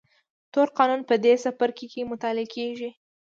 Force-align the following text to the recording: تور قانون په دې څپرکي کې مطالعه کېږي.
تور 0.51 0.67
قانون 0.77 1.01
په 1.09 1.15
دې 1.23 1.33
څپرکي 1.43 1.87
کې 1.93 2.09
مطالعه 2.11 2.47
کېږي. 2.55 2.89